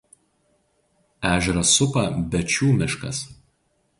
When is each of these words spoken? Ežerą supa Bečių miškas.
Ežerą 1.33 1.65
supa 1.73 2.05
Bečių 2.33 2.73
miškas. 2.81 3.23